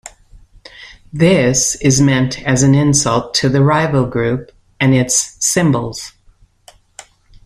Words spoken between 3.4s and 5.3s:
the rival group and its